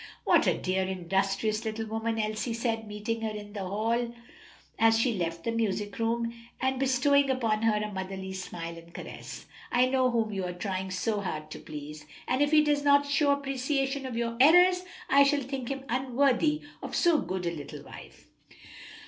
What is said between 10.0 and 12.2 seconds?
whom you are trying so hard to please,